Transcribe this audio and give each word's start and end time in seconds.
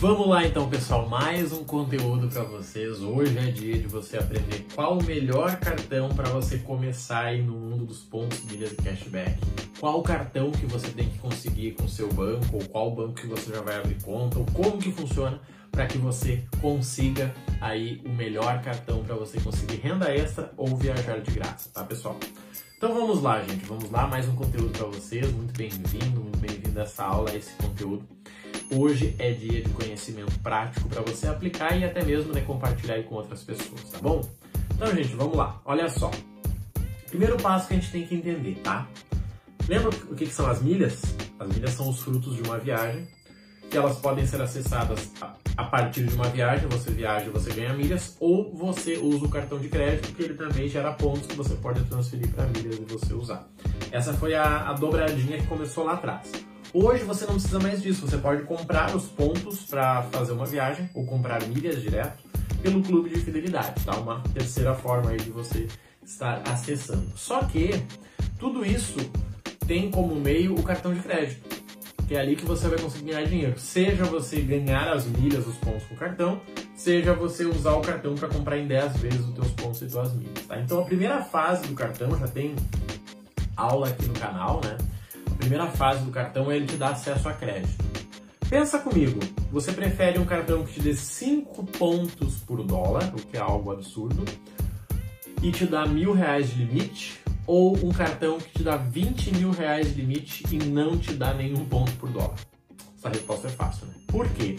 Vamos 0.00 0.26
lá 0.28 0.46
então, 0.46 0.66
pessoal, 0.66 1.06
mais 1.06 1.52
um 1.52 1.62
conteúdo 1.62 2.26
para 2.28 2.42
vocês. 2.42 3.02
Hoje 3.02 3.36
é 3.36 3.50
dia 3.50 3.78
de 3.78 3.86
você 3.86 4.16
aprender 4.16 4.64
qual 4.74 4.96
o 4.96 5.04
melhor 5.04 5.56
cartão 5.56 6.08
para 6.08 6.30
você 6.30 6.56
começar 6.56 7.26
aí 7.26 7.42
no 7.42 7.52
mundo 7.52 7.84
dos 7.84 7.98
pontos, 7.98 8.42
milhas 8.44 8.72
e 8.72 8.76
cashback. 8.76 9.38
Qual 9.78 10.02
cartão 10.02 10.50
que 10.52 10.64
você 10.64 10.88
tem 10.88 11.06
que 11.06 11.18
conseguir 11.18 11.72
com 11.72 11.84
o 11.84 11.88
seu 11.88 12.08
banco, 12.08 12.46
ou 12.50 12.64
qual 12.70 12.90
banco 12.90 13.12
que 13.12 13.26
você 13.26 13.52
já 13.52 13.60
vai 13.60 13.76
abrir 13.76 14.02
conta, 14.02 14.38
ou 14.38 14.46
como 14.54 14.78
que 14.78 14.90
funciona 14.90 15.38
para 15.70 15.86
que 15.86 15.98
você 15.98 16.42
consiga 16.62 17.34
aí 17.60 18.00
o 18.06 18.08
melhor 18.08 18.62
cartão 18.62 19.04
para 19.04 19.14
você 19.16 19.38
conseguir 19.38 19.82
renda 19.82 20.10
extra 20.10 20.50
ou 20.56 20.78
viajar 20.78 21.20
de 21.20 21.30
graça, 21.30 21.68
tá, 21.74 21.84
pessoal? 21.84 22.18
Então 22.74 22.94
vamos 22.94 23.20
lá, 23.20 23.42
gente, 23.42 23.66
vamos 23.66 23.90
lá, 23.90 24.06
mais 24.06 24.26
um 24.26 24.34
conteúdo 24.34 24.70
para 24.70 24.86
vocês. 24.86 25.30
Muito 25.30 25.52
bem-vindo, 25.58 26.22
muito 26.22 26.38
bem-vindo 26.38 26.80
a 26.80 26.84
essa 26.84 27.04
aula, 27.04 27.28
a 27.28 27.36
esse 27.36 27.52
conteúdo. 27.56 28.08
Hoje 28.72 29.16
é 29.18 29.32
dia 29.32 29.62
de 29.62 29.68
conhecimento 29.70 30.38
prático 30.38 30.88
para 30.88 31.02
você 31.02 31.26
aplicar 31.26 31.76
e 31.76 31.84
até 31.84 32.04
mesmo 32.04 32.32
né, 32.32 32.40
compartilhar 32.42 33.02
com 33.02 33.16
outras 33.16 33.42
pessoas, 33.42 33.82
tá 33.90 33.98
bom? 33.98 34.20
Então, 34.74 34.94
gente, 34.94 35.14
vamos 35.16 35.36
lá. 35.36 35.60
Olha 35.64 35.88
só. 35.88 36.10
Primeiro 37.08 37.36
passo 37.36 37.66
que 37.66 37.74
a 37.74 37.76
gente 37.76 37.90
tem 37.90 38.06
que 38.06 38.14
entender, 38.14 38.60
tá? 38.62 38.86
Lembra 39.68 39.88
o 39.88 40.14
que, 40.14 40.26
que 40.26 40.32
são 40.32 40.46
as 40.46 40.62
milhas? 40.62 41.02
As 41.38 41.48
milhas 41.48 41.70
são 41.70 41.88
os 41.88 42.00
frutos 42.00 42.36
de 42.36 42.42
uma 42.42 42.58
viagem 42.58 43.08
que 43.68 43.76
elas 43.76 43.98
podem 43.98 44.26
ser 44.26 44.40
acessadas 44.40 45.10
a 45.56 45.64
partir 45.64 46.04
de 46.04 46.14
uma 46.14 46.28
viagem, 46.28 46.68
você 46.68 46.90
viaja 46.90 47.30
você 47.30 47.52
ganha 47.52 47.72
milhas, 47.72 48.16
ou 48.18 48.52
você 48.52 48.96
usa 48.98 49.26
o 49.26 49.28
cartão 49.28 49.58
de 49.58 49.68
crédito, 49.68 50.14
que 50.14 50.22
ele 50.22 50.34
também 50.34 50.68
gera 50.68 50.92
pontos 50.92 51.26
que 51.26 51.36
você 51.36 51.54
pode 51.54 51.84
transferir 51.84 52.28
para 52.28 52.46
milhas 52.46 52.76
e 52.76 52.84
você 52.84 53.14
usar. 53.14 53.48
Essa 53.92 54.12
foi 54.14 54.34
a, 54.34 54.70
a 54.70 54.72
dobradinha 54.72 55.38
que 55.38 55.46
começou 55.46 55.84
lá 55.84 55.92
atrás. 55.92 56.32
Hoje 56.72 57.02
você 57.02 57.26
não 57.26 57.34
precisa 57.34 57.58
mais 57.58 57.82
disso, 57.82 58.06
você 58.06 58.16
pode 58.16 58.44
comprar 58.44 58.94
os 58.94 59.06
pontos 59.06 59.62
para 59.62 60.04
fazer 60.04 60.30
uma 60.30 60.46
viagem 60.46 60.88
ou 60.94 61.04
comprar 61.04 61.42
milhas 61.48 61.82
direto 61.82 62.22
pelo 62.62 62.80
clube 62.80 63.10
de 63.10 63.20
fidelidade, 63.20 63.84
tá? 63.84 63.96
Uma 63.96 64.20
terceira 64.32 64.72
forma 64.72 65.10
aí 65.10 65.16
de 65.16 65.30
você 65.30 65.66
estar 66.04 66.40
acessando. 66.48 67.10
Só 67.16 67.42
que 67.42 67.70
tudo 68.38 68.64
isso 68.64 68.98
tem 69.66 69.90
como 69.90 70.14
meio 70.14 70.54
o 70.54 70.62
cartão 70.62 70.94
de 70.94 71.00
crédito, 71.00 71.42
que 72.06 72.14
é 72.14 72.20
ali 72.20 72.36
que 72.36 72.44
você 72.44 72.68
vai 72.68 72.78
conseguir 72.78 73.14
ganhar 73.14 73.26
dinheiro. 73.26 73.58
Seja 73.58 74.04
você 74.04 74.40
ganhar 74.40 74.92
as 74.92 75.06
milhas, 75.06 75.48
os 75.48 75.56
pontos 75.56 75.82
com 75.84 75.94
o 75.94 75.98
cartão, 75.98 76.40
seja 76.76 77.12
você 77.14 77.46
usar 77.46 77.72
o 77.72 77.80
cartão 77.80 78.14
para 78.14 78.28
comprar 78.28 78.56
em 78.58 78.68
10 78.68 78.96
vezes 78.98 79.26
os 79.26 79.34
teus 79.34 79.50
pontos 79.50 79.82
e 79.82 79.86
tuas 79.88 80.12
milhas, 80.14 80.46
tá? 80.46 80.60
Então 80.60 80.80
a 80.80 80.84
primeira 80.84 81.20
fase 81.20 81.66
do 81.66 81.74
cartão 81.74 82.16
já 82.16 82.28
tem 82.28 82.54
aula 83.56 83.88
aqui 83.88 84.06
no 84.06 84.14
canal, 84.14 84.60
né? 84.62 84.78
Primeira 85.40 85.66
fase 85.66 86.04
do 86.04 86.10
cartão 86.10 86.50
é 86.50 86.56
ele 86.56 86.66
te 86.66 86.76
dar 86.76 86.90
acesso 86.90 87.28
a 87.28 87.32
crédito. 87.32 87.82
Pensa 88.48 88.78
comigo, 88.78 89.18
você 89.50 89.72
prefere 89.72 90.18
um 90.18 90.24
cartão 90.24 90.64
que 90.64 90.74
te 90.74 90.80
dê 90.80 90.94
5 90.94 91.64
pontos 91.64 92.36
por 92.40 92.62
dólar, 92.62 93.12
o 93.14 93.16
que 93.16 93.36
é 93.36 93.40
algo 93.40 93.72
absurdo, 93.72 94.24
e 95.42 95.50
te 95.50 95.64
dá 95.64 95.86
mil 95.86 96.12
reais 96.12 96.50
de 96.50 96.64
limite, 96.64 97.18
ou 97.46 97.74
um 97.76 97.90
cartão 97.90 98.38
que 98.38 98.58
te 98.58 98.62
dá 98.62 98.76
20 98.76 99.34
mil 99.36 99.50
reais 99.50 99.94
de 99.94 100.00
limite 100.00 100.44
e 100.52 100.58
não 100.58 100.98
te 100.98 101.14
dá 101.14 101.32
nenhum 101.32 101.64
ponto 101.64 101.92
por 101.92 102.10
dólar? 102.10 102.36
Essa 102.98 103.08
resposta 103.08 103.48
é 103.48 103.50
fácil, 103.50 103.86
né? 103.86 103.94
Por 104.08 104.28
quê? 104.28 104.56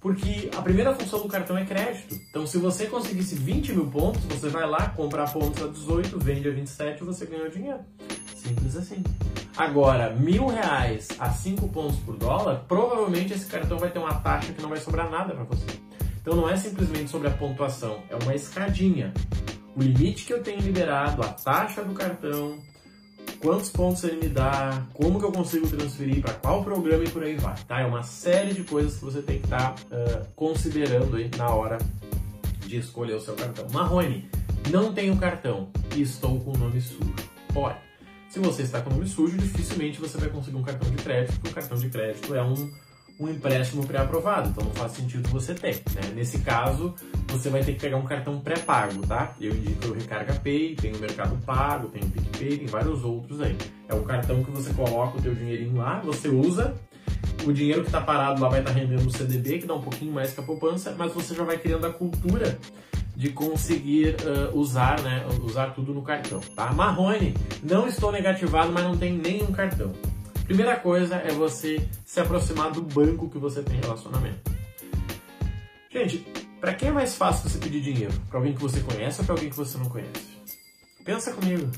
Porque 0.00 0.50
a 0.56 0.62
primeira 0.62 0.94
função 0.94 1.20
do 1.20 1.28
cartão 1.28 1.56
é 1.56 1.64
crédito. 1.64 2.14
Então, 2.30 2.46
se 2.46 2.58
você 2.58 2.86
conseguisse 2.86 3.34
20 3.34 3.72
mil 3.72 3.86
pontos, 3.86 4.24
você 4.24 4.48
vai 4.48 4.68
lá, 4.68 4.88
comprar 4.90 5.32
pontos 5.32 5.62
a 5.62 5.68
18, 5.68 6.18
vende 6.18 6.48
a 6.48 6.52
27 6.52 7.00
e 7.00 7.04
você 7.04 7.26
ganha 7.26 7.44
o 7.44 7.50
dinheiro. 7.50 7.80
Simples 8.34 8.76
assim. 8.76 9.02
Agora, 9.56 10.10
mil 10.10 10.48
reais 10.48 11.08
a 11.18 11.30
cinco 11.30 11.66
pontos 11.68 11.96
por 12.00 12.16
dólar, 12.16 12.64
provavelmente 12.68 13.32
esse 13.32 13.46
cartão 13.46 13.78
vai 13.78 13.90
ter 13.90 13.98
uma 13.98 14.14
taxa 14.16 14.52
que 14.52 14.60
não 14.60 14.68
vai 14.68 14.78
sobrar 14.78 15.10
nada 15.10 15.34
para 15.34 15.44
você. 15.44 15.66
Então 16.20 16.36
não 16.36 16.48
é 16.48 16.56
simplesmente 16.56 17.10
sobre 17.10 17.28
a 17.28 17.30
pontuação, 17.30 18.02
é 18.10 18.16
uma 18.22 18.34
escadinha. 18.34 19.14
O 19.74 19.80
limite 19.80 20.24
que 20.26 20.32
eu 20.32 20.42
tenho 20.42 20.60
liberado, 20.60 21.22
a 21.22 21.28
taxa 21.28 21.82
do 21.82 21.94
cartão, 21.94 22.58
quantos 23.40 23.70
pontos 23.70 24.04
ele 24.04 24.16
me 24.16 24.28
dá, 24.28 24.82
como 24.92 25.18
que 25.18 25.24
eu 25.24 25.32
consigo 25.32 25.66
transferir, 25.68 26.20
para 26.20 26.34
qual 26.34 26.62
programa 26.62 27.04
e 27.04 27.08
por 27.08 27.22
aí 27.22 27.36
vai. 27.36 27.54
Tá? 27.66 27.80
É 27.80 27.86
uma 27.86 28.02
série 28.02 28.52
de 28.52 28.62
coisas 28.62 28.96
que 28.96 29.04
você 29.04 29.22
tem 29.22 29.38
que 29.38 29.44
estar 29.44 29.74
tá, 29.74 29.82
uh, 29.84 30.26
considerando 30.34 31.16
aí 31.16 31.30
na 31.36 31.48
hora 31.48 31.78
de 32.66 32.76
escolher 32.76 33.14
o 33.14 33.20
seu 33.20 33.34
cartão. 33.34 33.66
Marrone, 33.72 34.28
não 34.70 34.92
tenho 34.92 35.16
cartão 35.16 35.68
e 35.94 36.02
estou 36.02 36.40
com 36.40 36.52
o 36.52 36.58
nome 36.58 36.80
sujo. 36.80 37.14
Olha, 37.54 37.85
se 38.36 38.40
você 38.40 38.62
está 38.64 38.82
com 38.82 38.90
o 38.90 38.92
nome 38.92 39.08
sujo, 39.08 39.38
dificilmente 39.38 39.98
você 39.98 40.18
vai 40.18 40.28
conseguir 40.28 40.58
um 40.58 40.62
cartão 40.62 40.90
de 40.90 40.96
crédito, 41.02 41.40
porque 41.40 41.48
o 41.48 41.54
cartão 41.54 41.78
de 41.78 41.88
crédito 41.88 42.34
é 42.34 42.42
um, 42.42 42.70
um 43.18 43.30
empréstimo 43.30 43.86
pré-aprovado, 43.86 44.50
então 44.50 44.62
não 44.62 44.74
faz 44.74 44.92
sentido 44.92 45.26
você 45.30 45.54
ter. 45.54 45.76
Né? 45.94 46.12
Nesse 46.14 46.40
caso, 46.40 46.94
você 47.28 47.48
vai 47.48 47.64
ter 47.64 47.72
que 47.72 47.80
pegar 47.80 47.96
um 47.96 48.04
cartão 48.04 48.38
pré-pago, 48.38 49.06
tá? 49.06 49.34
Eu 49.40 49.54
indico 49.54 49.88
o 49.88 49.94
Recarga 49.94 50.34
Pay, 50.34 50.76
tem 50.76 50.92
o 50.92 50.98
Mercado 50.98 51.34
Pago, 51.46 51.88
tem 51.88 52.02
o 52.02 52.10
PicPay, 52.10 52.58
tem 52.58 52.66
vários 52.66 53.02
outros 53.04 53.40
aí. 53.40 53.56
É 53.88 53.94
um 53.94 54.04
cartão 54.04 54.44
que 54.44 54.50
você 54.50 54.70
coloca 54.74 55.16
o 55.16 55.22
teu 55.22 55.34
dinheirinho 55.34 55.78
lá, 55.78 56.00
você 56.00 56.28
usa, 56.28 56.74
o 57.42 57.54
dinheiro 57.54 57.80
que 57.80 57.88
está 57.88 58.02
parado 58.02 58.38
lá 58.38 58.50
vai 58.50 58.60
estar 58.60 58.74
tá 58.74 58.78
rendendo 58.78 59.02
no 59.02 59.10
CDB, 59.10 59.60
que 59.60 59.66
dá 59.66 59.72
um 59.72 59.80
pouquinho 59.80 60.12
mais 60.12 60.34
que 60.34 60.40
a 60.40 60.42
poupança, 60.42 60.94
mas 60.98 61.10
você 61.10 61.34
já 61.34 61.42
vai 61.42 61.56
criando 61.56 61.86
a 61.86 61.90
cultura 61.90 62.58
de 63.16 63.30
conseguir 63.30 64.14
uh, 64.22 64.56
usar, 64.56 65.00
né, 65.00 65.26
usar 65.42 65.70
tudo 65.74 65.94
no 65.94 66.02
cartão, 66.02 66.38
tá? 66.54 66.70
Marrone, 66.72 67.34
não 67.62 67.88
estou 67.88 68.12
negativado, 68.12 68.70
mas 68.70 68.84
não 68.84 68.96
tem 68.96 69.14
nenhum 69.14 69.50
cartão. 69.50 69.92
Primeira 70.44 70.76
coisa 70.76 71.16
é 71.16 71.32
você 71.32 71.88
se 72.04 72.20
aproximar 72.20 72.70
do 72.70 72.82
banco 72.82 73.28
que 73.28 73.38
você 73.38 73.62
tem 73.62 73.80
relacionamento. 73.80 74.52
Gente, 75.90 76.18
para 76.60 76.74
quem 76.74 76.90
é 76.90 76.92
mais 76.92 77.16
fácil 77.16 77.48
você 77.48 77.58
pedir 77.58 77.80
dinheiro? 77.80 78.12
Para 78.28 78.38
alguém 78.38 78.54
que 78.54 78.60
você 78.60 78.80
conhece 78.80 79.20
ou 79.20 79.24
para 79.24 79.34
alguém 79.34 79.48
que 79.48 79.56
você 79.56 79.78
não 79.78 79.86
conhece? 79.86 80.36
Pensa 81.02 81.32
comigo. 81.32 81.70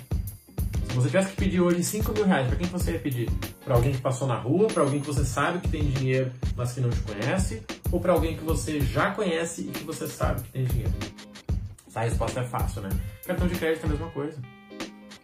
Se 0.89 0.95
você 0.95 1.07
tivesse 1.09 1.31
que 1.31 1.37
pedir 1.37 1.61
hoje 1.61 1.85
5 1.85 2.13
mil 2.13 2.25
reais, 2.25 2.49
para 2.49 2.57
quem 2.57 2.67
você 2.67 2.93
ia 2.93 2.99
pedir? 2.99 3.31
Para 3.65 3.75
alguém 3.75 3.93
que 3.93 4.01
passou 4.01 4.27
na 4.27 4.37
rua, 4.37 4.67
para 4.67 4.83
alguém 4.83 5.01
que 5.01 5.07
você 5.07 5.25
sabe 5.25 5.61
que 5.61 5.69
tem 5.69 5.85
dinheiro, 5.85 6.33
mas 6.57 6.73
que 6.73 6.81
não 6.81 6.91
te 6.91 7.01
conhece, 7.01 7.63
ou 7.93 8.01
para 8.01 8.13
alguém 8.13 8.37
que 8.37 8.43
você 8.43 8.81
já 8.81 9.13
conhece 9.13 9.63
e 9.63 9.65
que 9.71 9.85
você 9.85 10.09
sabe 10.09 10.43
que 10.43 10.51
tem 10.51 10.65
dinheiro? 10.65 10.93
A 11.95 12.01
resposta 12.01 12.41
é 12.41 12.45
fácil, 12.45 12.83
né? 12.83 12.91
Cartão 13.27 13.49
de 13.49 13.55
crédito 13.55 13.85
é 13.85 13.87
a 13.87 13.91
mesma 13.91 14.09
coisa. 14.11 14.39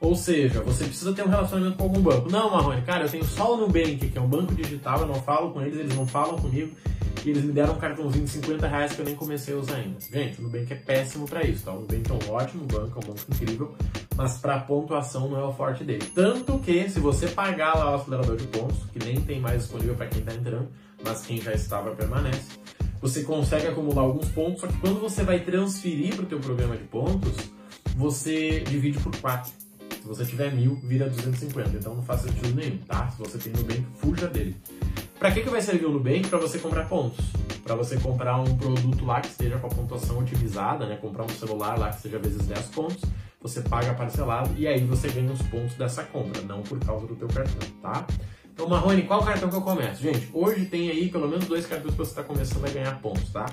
Ou 0.00 0.14
seja, 0.14 0.60
você 0.60 0.84
precisa 0.84 1.12
ter 1.12 1.22
um 1.22 1.28
relacionamento 1.28 1.78
com 1.78 1.84
algum 1.84 2.00
banco. 2.00 2.30
Não, 2.30 2.50
Marrone, 2.50 2.82
cara, 2.82 3.04
eu 3.04 3.08
tenho 3.08 3.24
só 3.24 3.54
o 3.54 3.56
Nubank, 3.56 3.96
que 3.96 4.18
é 4.18 4.20
um 4.20 4.28
banco 4.28 4.54
digital, 4.54 5.00
eu 5.00 5.06
não 5.06 5.14
falo 5.14 5.50
com 5.50 5.62
eles, 5.62 5.78
eles 5.78 5.94
não 5.94 6.06
falam 6.06 6.38
comigo. 6.38 6.70
E 7.24 7.30
eles 7.30 7.42
me 7.42 7.52
deram 7.52 7.72
um 7.72 7.78
cartãozinho 7.78 8.24
de 8.24 8.30
50 8.32 8.66
reais 8.68 8.92
que 8.92 9.00
eu 9.00 9.04
nem 9.06 9.16
comecei 9.16 9.54
a 9.54 9.56
usar 9.56 9.76
ainda. 9.76 9.98
Gente, 9.98 10.40
o 10.40 10.42
Nubank 10.42 10.70
é 10.70 10.76
péssimo 10.76 11.26
para 11.26 11.42
isso, 11.42 11.64
tá? 11.64 11.72
O 11.72 11.80
Nubank 11.80 12.10
é 12.10 12.12
um 12.12 12.34
ótimo 12.34 12.66
banco, 12.66 13.00
é 13.00 13.04
um 13.04 13.14
banco 13.14 13.20
incrível, 13.32 13.74
mas 14.14 14.36
para 14.36 14.60
pontuação 14.60 15.28
não 15.28 15.40
é 15.40 15.44
o 15.44 15.52
forte 15.54 15.84
dele. 15.84 16.04
Tanto 16.14 16.58
que, 16.58 16.86
se 16.90 17.00
você 17.00 17.28
pagar 17.28 17.74
lá 17.78 17.92
o 17.92 17.94
acelerador 17.94 18.36
de 18.36 18.46
pontos, 18.48 18.76
que 18.92 18.98
nem 19.02 19.18
tem 19.22 19.40
mais 19.40 19.62
disponível 19.62 19.94
para 19.94 20.06
quem 20.06 20.18
está 20.18 20.34
entrando, 20.34 20.68
mas 21.02 21.24
quem 21.24 21.40
já 21.40 21.54
estava 21.54 21.92
permanece, 21.92 22.58
você 23.04 23.22
consegue 23.22 23.66
acumular 23.66 24.00
alguns 24.00 24.30
pontos, 24.30 24.62
só 24.62 24.66
que 24.66 24.78
quando 24.78 24.98
você 24.98 25.22
vai 25.22 25.38
transferir 25.40 26.16
para 26.16 26.24
o 26.24 26.26
teu 26.26 26.40
programa 26.40 26.74
de 26.74 26.84
pontos, 26.84 27.36
você 27.94 28.60
divide 28.60 28.98
por 28.98 29.14
4. 29.14 29.52
Se 29.90 30.08
você 30.08 30.24
tiver 30.24 30.50
mil, 30.54 30.76
vira 30.76 31.06
250. 31.10 31.76
Então 31.76 31.94
não 31.94 32.02
faz 32.02 32.22
sentido 32.22 32.54
nenhum, 32.54 32.78
tá? 32.78 33.10
Se 33.10 33.18
você 33.18 33.36
tem 33.36 33.52
Nubank, 33.52 33.84
fuja 33.98 34.26
dele. 34.26 34.56
Para 35.18 35.30
que, 35.32 35.42
que 35.42 35.50
vai 35.50 35.60
servir 35.60 35.84
o 35.84 35.92
Nubank? 35.92 36.28
Para 36.28 36.38
você 36.38 36.58
comprar 36.58 36.88
pontos. 36.88 37.22
Para 37.62 37.74
você 37.74 37.98
comprar 37.98 38.40
um 38.40 38.56
produto 38.56 39.04
lá 39.04 39.20
que 39.20 39.28
esteja 39.28 39.58
com 39.58 39.66
a 39.66 39.70
pontuação 39.70 40.20
otimizada, 40.20 40.86
né? 40.86 40.96
Comprar 40.96 41.24
um 41.24 41.28
celular 41.28 41.78
lá 41.78 41.90
que 41.90 42.00
seja 42.00 42.18
vezes 42.18 42.46
10 42.46 42.66
pontos, 42.68 43.04
você 43.38 43.60
paga 43.60 43.92
parcelado 43.92 44.50
e 44.56 44.66
aí 44.66 44.82
você 44.82 45.08
ganha 45.08 45.30
os 45.30 45.42
pontos 45.42 45.74
dessa 45.74 46.04
compra, 46.04 46.40
não 46.40 46.62
por 46.62 46.80
causa 46.80 47.06
do 47.06 47.14
teu 47.14 47.28
cartão, 47.28 47.68
tá? 47.82 48.06
Então, 48.54 48.68
Marrone, 48.68 49.02
qual 49.02 49.20
cartão 49.24 49.50
que 49.50 49.56
eu 49.56 49.62
começo? 49.62 50.00
Gente, 50.00 50.30
hoje 50.32 50.66
tem 50.66 50.88
aí 50.88 51.08
pelo 51.08 51.26
menos 51.26 51.44
dois 51.46 51.66
cartões 51.66 51.90
que 51.90 51.98
você 51.98 52.10
está 52.10 52.22
começando 52.22 52.64
a 52.64 52.68
ganhar 52.68 53.00
pontos, 53.00 53.28
tá? 53.32 53.46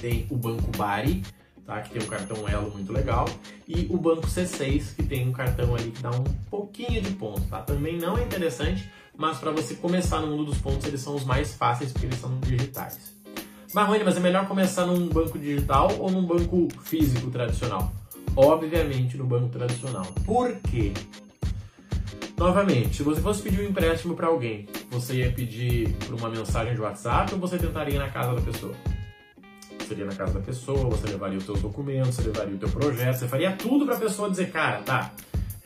Tem 0.00 0.26
o 0.30 0.36
Banco 0.36 0.74
Bari, 0.78 1.22
tá? 1.66 1.82
Que 1.82 1.90
tem 1.90 2.02
um 2.02 2.06
cartão 2.06 2.48
Elo 2.48 2.70
muito 2.70 2.90
legal. 2.90 3.26
E 3.68 3.86
o 3.90 3.98
Banco 3.98 4.26
C6, 4.26 4.96
que 4.96 5.02
tem 5.02 5.28
um 5.28 5.32
cartão 5.32 5.74
ali 5.74 5.90
que 5.90 6.02
dá 6.02 6.10
um 6.10 6.24
pouquinho 6.50 7.02
de 7.02 7.10
pontos, 7.10 7.44
tá? 7.50 7.60
Também 7.60 7.98
não 7.98 8.16
é 8.16 8.22
interessante, 8.22 8.90
mas 9.14 9.36
para 9.36 9.50
você 9.50 9.74
começar 9.74 10.20
no 10.22 10.28
mundo 10.28 10.46
dos 10.46 10.58
pontos, 10.58 10.86
eles 10.86 11.02
são 11.02 11.14
os 11.14 11.24
mais 11.24 11.52
fáceis 11.52 11.92
porque 11.92 12.06
eles 12.06 12.18
são 12.18 12.40
digitais. 12.40 13.14
Marrone, 13.74 14.04
mas 14.04 14.16
é 14.16 14.20
melhor 14.20 14.48
começar 14.48 14.86
num 14.86 15.06
banco 15.06 15.38
digital 15.38 15.94
ou 15.98 16.10
num 16.10 16.24
banco 16.24 16.66
físico 16.82 17.30
tradicional? 17.30 17.92
Obviamente 18.34 19.18
no 19.18 19.26
banco 19.26 19.50
tradicional. 19.50 20.06
Por 20.24 20.56
quê? 20.70 20.94
Novamente, 22.38 22.98
se 22.98 23.02
você 23.02 23.20
fosse 23.20 23.42
pedir 23.42 23.62
um 23.62 23.64
empréstimo 23.64 24.14
para 24.14 24.28
alguém, 24.28 24.64
você 24.88 25.16
ia 25.16 25.32
pedir 25.32 25.92
por 26.06 26.14
uma 26.14 26.30
mensagem 26.30 26.72
de 26.72 26.80
WhatsApp 26.80 27.34
ou 27.34 27.40
você 27.40 27.58
tentaria 27.58 27.96
ir 27.96 27.98
na 27.98 28.08
casa 28.10 28.32
da 28.32 28.40
pessoa? 28.40 28.72
Seria 29.88 30.04
na 30.04 30.14
casa 30.14 30.34
da 30.34 30.40
pessoa, 30.40 30.88
você 30.88 31.08
levaria 31.08 31.36
os 31.36 31.44
seus 31.44 31.60
documentos, 31.60 32.14
você 32.14 32.22
levaria 32.22 32.54
o 32.54 32.58
teu 32.58 32.68
projeto, 32.68 33.16
você 33.16 33.26
faria 33.26 33.50
tudo 33.56 33.84
para 33.84 33.96
a 33.96 33.98
pessoa 33.98 34.30
dizer, 34.30 34.52
cara, 34.52 34.82
tá, 34.82 35.12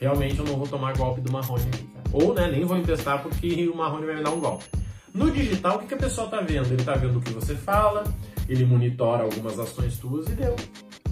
realmente 0.01 0.39
eu 0.39 0.47
não 0.47 0.57
vou 0.57 0.67
tomar 0.67 0.97
golpe 0.97 1.21
do 1.21 1.31
Marrone 1.31 1.65
aqui, 1.65 1.85
cara. 1.85 2.05
Ou, 2.11 2.33
né, 2.33 2.51
nem 2.51 2.65
vou 2.65 2.79
emprestar 2.79 3.23
porque 3.23 3.69
o 3.69 3.77
Marrone 3.77 4.07
vai 4.07 4.17
me 4.17 4.23
dar 4.23 4.31
um 4.31 4.41
golpe. 4.41 4.65
No 5.13 5.31
digital, 5.31 5.77
o 5.77 5.81
que, 5.81 5.89
que 5.89 5.95
a 5.95 5.99
pessoa 5.99 6.25
está 6.25 6.41
vendo? 6.41 6.69
Ele 6.69 6.77
está 6.77 6.95
vendo 6.95 7.19
o 7.19 7.21
que 7.21 7.35
você 7.35 7.55
fala, 7.55 8.03
ele 8.49 8.65
monitora 8.65 9.25
algumas 9.25 9.59
ações 9.59 9.99
tuas 9.99 10.27
e 10.27 10.33
deu. 10.33 10.57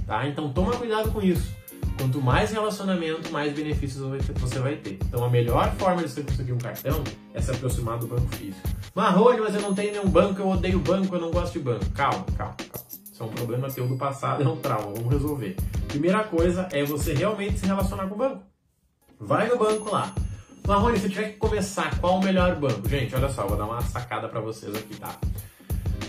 Tá? 0.06 0.26
Então 0.26 0.50
toma 0.54 0.74
cuidado 0.74 1.12
com 1.12 1.20
isso. 1.20 1.54
Quanto 2.00 2.22
mais 2.22 2.50
relacionamento, 2.50 3.30
mais 3.30 3.52
benefícios 3.52 4.02
você 4.40 4.58
vai 4.58 4.76
ter. 4.76 4.98
Então 5.06 5.22
a 5.22 5.28
melhor 5.28 5.70
forma 5.76 6.02
de 6.02 6.08
você 6.08 6.22
conseguir 6.22 6.54
um 6.54 6.58
cartão 6.58 7.04
é 7.34 7.42
se 7.42 7.50
aproximar 7.50 7.98
do 7.98 8.06
banco 8.06 8.26
físico. 8.36 8.66
Marrone, 8.94 9.38
mas 9.38 9.54
eu 9.54 9.60
não 9.60 9.74
tenho 9.74 9.92
nenhum 9.92 10.08
banco, 10.08 10.40
eu 10.40 10.48
odeio 10.48 10.78
banco, 10.78 11.14
eu 11.14 11.20
não 11.20 11.30
gosto 11.30 11.52
de 11.52 11.58
banco. 11.58 11.84
Calma, 11.90 12.24
calma, 12.38 12.54
calma. 12.56 12.88
Isso 13.12 13.22
é 13.22 13.26
um 13.26 13.28
problema 13.28 13.70
teu 13.70 13.86
do 13.86 13.98
passado, 13.98 14.42
é 14.42 14.48
um 14.48 14.56
trauma, 14.56 14.94
vamos 14.94 15.12
resolver. 15.12 15.54
Primeira 15.88 16.24
coisa 16.24 16.66
é 16.72 16.82
você 16.84 17.12
realmente 17.12 17.58
se 17.58 17.66
relacionar 17.66 18.06
com 18.06 18.14
o 18.14 18.18
banco. 18.18 18.42
Vai 19.20 19.48
no 19.50 19.58
banco 19.58 19.90
lá. 19.92 20.14
Marrone, 20.66 20.98
se 20.98 21.10
tiver 21.10 21.32
que 21.32 21.36
começar, 21.36 22.00
qual 22.00 22.18
o 22.18 22.24
melhor 22.24 22.56
banco? 22.56 22.88
Gente, 22.88 23.14
olha 23.14 23.28
só, 23.28 23.46
vou 23.46 23.58
dar 23.58 23.66
uma 23.66 23.82
sacada 23.82 24.26
para 24.26 24.40
vocês 24.40 24.74
aqui, 24.74 24.96
tá? 24.96 25.18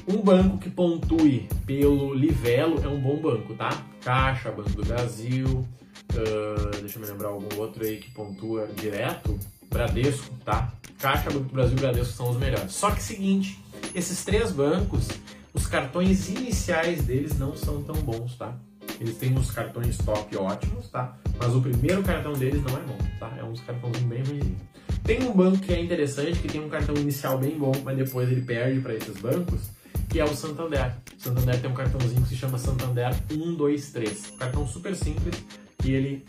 Um 0.08 0.22
banco 0.22 0.58
que 0.58 0.70
pontue 0.70 1.50
pelo 1.66 2.14
Livelo 2.14 2.82
é 2.82 2.88
um 2.88 3.00
bom 3.00 3.18
banco, 3.18 3.54
tá? 3.56 3.70
Caixa, 4.02 4.50
Banco 4.52 4.72
do 4.72 4.84
Brasil, 4.84 5.68
uh, 6.16 6.82
deixa 6.82 6.98
eu 6.98 7.02
me 7.02 7.08
lembrar 7.08 7.30
algum 7.30 7.60
outro 7.60 7.84
aí 7.84 7.98
que 7.98 8.12
pontua 8.12 8.68
direto, 8.76 9.40
Bradesco, 9.70 10.34
tá? 10.44 10.74
Caixa, 11.00 11.30
Banco 11.32 11.46
do 11.46 11.54
Brasil 11.54 11.78
e 11.78 11.80
Bradesco 11.80 12.14
são 12.14 12.30
os 12.30 12.38
melhores. 12.38 12.74
Só 12.74 12.92
que 12.92 13.02
seguinte, 13.02 13.60
esses 13.96 14.24
três 14.24 14.52
bancos, 14.52 15.08
os 15.54 15.66
cartões 15.66 16.30
iniciais 16.30 17.04
deles 17.04 17.38
não 17.38 17.56
são 17.56 17.82
tão 17.84 17.96
bons, 17.96 18.36
tá? 18.36 18.56
Eles 19.00 19.18
têm 19.18 19.36
uns 19.38 19.50
cartões 19.50 19.98
top 19.98 20.38
ótimos, 20.38 20.88
tá? 20.90 21.18
Mas 21.40 21.56
o 21.56 21.62
primeiro 21.62 22.04
cartão 22.04 22.34
deles 22.34 22.62
não 22.64 22.78
é 22.78 22.82
bom, 22.82 22.98
tá? 23.20 23.34
É 23.38 23.44
uns 23.44 23.60
cartãozinhos 23.62 24.08
bem 24.08 24.24
ruins. 24.24 24.58
Tem 25.04 25.24
um 25.24 25.34
banco 25.34 25.58
que 25.58 25.74
é 25.74 25.82
interessante, 25.82 26.40
que 26.40 26.48
tem 26.48 26.64
um 26.64 26.70
cartão 26.70 26.96
inicial 26.96 27.38
bem 27.38 27.58
bom, 27.58 27.72
mas 27.84 27.98
depois 27.98 28.32
ele 28.32 28.42
perde 28.42 28.80
para 28.80 28.94
esses 28.94 29.18
bancos, 29.18 29.62
que 30.08 30.20
é 30.20 30.24
o 30.24 30.36
Santander. 30.36 30.94
O 31.18 31.22
Santander 31.22 31.60
tem 31.60 31.72
um 31.72 31.74
cartãozinho 31.74 32.22
que 32.22 32.30
se 32.30 32.36
chama 32.36 32.58
Santander 32.60 33.12
123. 33.28 34.34
Um 34.34 34.38
cartão 34.38 34.68
super 34.68 34.96
simples 34.96 35.36
e 35.84 35.92
ele 35.92 36.26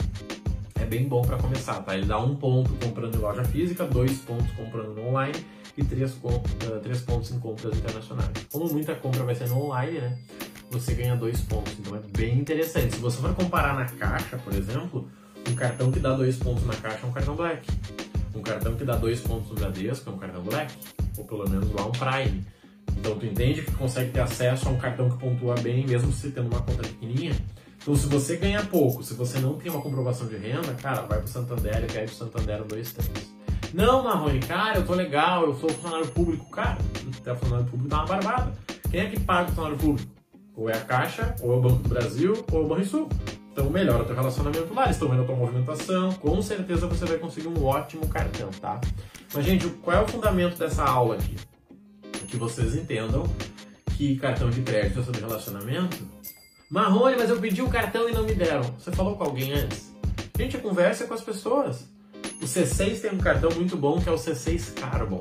é 0.80 0.84
bem 0.84 1.06
bom 1.06 1.22
para 1.22 1.36
começar, 1.36 1.80
tá? 1.82 1.96
Ele 1.96 2.06
dá 2.06 2.18
um 2.18 2.34
ponto 2.34 2.72
comprando 2.84 3.14
em 3.14 3.18
loja 3.18 3.44
física, 3.44 3.84
dois 3.84 4.18
pontos 4.18 4.50
comprando 4.52 4.94
no 4.94 5.08
online 5.08 5.44
e 5.76 5.84
três, 5.84 6.12
uh, 6.14 6.80
três 6.82 7.00
pontos 7.00 7.30
em 7.30 7.38
compras 7.38 7.76
internacionais. 7.76 8.30
Como 8.50 8.70
muita 8.72 8.94
compra 8.94 9.22
vai 9.24 9.34
ser 9.34 9.48
no 9.48 9.64
online, 9.64 10.00
né? 10.00 10.18
Você 10.70 10.94
ganha 10.94 11.14
dois 11.14 11.40
pontos, 11.42 11.74
então 11.78 11.94
é 11.96 12.00
bem 12.16 12.38
interessante. 12.38 12.94
Se 12.94 13.00
você 13.00 13.18
for 13.18 13.34
comparar 13.34 13.74
na 13.74 13.84
caixa, 13.84 14.38
por 14.38 14.54
exemplo, 14.54 15.08
um 15.48 15.54
cartão 15.54 15.92
que 15.92 16.00
dá 16.00 16.14
dois 16.14 16.36
pontos 16.36 16.64
na 16.66 16.74
caixa 16.74 17.04
é 17.04 17.06
um 17.06 17.12
cartão 17.12 17.36
Black. 17.36 17.68
Um 18.34 18.42
cartão 18.42 18.74
que 18.74 18.84
dá 18.84 18.96
dois 18.96 19.20
pontos 19.20 19.50
no 19.50 19.54
Bradesco 19.56 20.08
é 20.08 20.12
um 20.12 20.18
cartão 20.18 20.42
Black, 20.42 20.74
ou 21.18 21.24
pelo 21.24 21.48
menos 21.48 21.70
lá 21.72 21.86
um 21.86 21.92
Prime. 21.92 22.42
Então 22.96 23.18
tu 23.18 23.26
entende 23.26 23.62
que 23.62 23.70
consegue 23.72 24.10
ter 24.10 24.20
acesso 24.20 24.68
a 24.68 24.70
um 24.70 24.78
cartão 24.78 25.10
que 25.10 25.18
pontua 25.18 25.54
bem, 25.56 25.86
mesmo 25.86 26.10
se 26.12 26.30
tendo 26.30 26.48
uma 26.48 26.62
conta 26.62 26.82
pequenininha. 26.82 27.36
Então 27.82 27.94
se 27.94 28.06
você 28.06 28.36
ganha 28.36 28.64
pouco, 28.64 29.02
se 29.02 29.12
você 29.14 29.38
não 29.38 29.54
tem 29.54 29.70
uma 29.70 29.82
comprovação 29.82 30.26
de 30.26 30.36
renda, 30.36 30.72
cara, 30.74 31.02
vai 31.02 31.18
pro 31.18 31.28
Santander 31.28 31.84
e 31.84 31.92
pede 31.92 32.06
pro 32.06 32.14
Santander 32.14 32.62
23. 32.62 33.32
Não, 33.74 34.02
Marrone, 34.02 34.40
cara, 34.40 34.78
eu 34.78 34.86
tô 34.86 34.94
legal, 34.94 35.44
eu 35.44 35.54
sou 35.54 35.68
funcionário 35.70 36.06
público. 36.08 36.48
Cara, 36.50 36.78
até 37.18 37.34
funcionário 37.34 37.66
público 37.66 37.88
dá 37.88 37.98
uma 37.98 38.06
barbada. 38.06 38.52
Quem 38.90 39.00
é 39.00 39.06
que 39.06 39.18
paga 39.20 39.44
o 39.44 39.48
funcionário 39.48 39.78
público? 39.78 40.10
Ou 40.54 40.68
é 40.68 40.76
a 40.76 40.80
Caixa, 40.80 41.34
ou 41.40 41.54
é 41.54 41.56
o 41.56 41.60
Banco 41.60 41.82
do 41.82 41.88
Brasil, 41.88 42.44
ou 42.52 42.60
é 42.60 42.64
o 42.64 42.68
Banrisul. 42.68 43.08
Então 43.52 43.68
melhora 43.68 44.02
o 44.02 44.06
teu 44.06 44.14
relacionamento 44.14 44.72
lá, 44.72 44.84
eles 44.84 44.96
estão 44.96 45.08
vendo 45.08 45.22
a 45.22 45.26
tua 45.26 45.36
movimentação, 45.36 46.12
com 46.12 46.40
certeza 46.40 46.86
você 46.86 47.04
vai 47.04 47.18
conseguir 47.18 47.48
um 47.48 47.64
ótimo 47.64 48.06
cartão, 48.08 48.48
tá? 48.60 48.80
Mas, 49.34 49.44
gente, 49.44 49.68
qual 49.82 49.96
é 49.96 50.00
o 50.00 50.08
fundamento 50.08 50.58
dessa 50.58 50.84
aula 50.84 51.16
aqui? 51.16 51.36
que 52.32 52.38
vocês 52.38 52.74
entendam 52.74 53.24
que 53.94 54.16
cartão 54.16 54.48
de 54.48 54.62
crédito 54.62 55.00
é 55.00 55.02
sobre 55.02 55.20
relacionamento. 55.20 55.98
Marrone, 56.72 57.16
mas 57.18 57.28
eu 57.28 57.38
pedi 57.38 57.60
o 57.60 57.68
cartão 57.68 58.08
e 58.08 58.12
não 58.12 58.24
me 58.24 58.34
deram. 58.34 58.62
Você 58.78 58.90
falou 58.92 59.14
com 59.14 59.24
alguém 59.24 59.52
antes? 59.52 59.94
Gente, 60.34 60.56
conversa 60.56 61.06
com 61.06 61.12
as 61.12 61.20
pessoas. 61.20 61.86
O 62.40 62.46
C6 62.46 63.02
tem 63.02 63.12
um 63.12 63.18
cartão 63.18 63.50
muito 63.50 63.76
bom 63.76 64.00
que 64.00 64.08
é 64.08 64.12
o 64.12 64.14
C6 64.14 64.80
Carbon. 64.80 65.20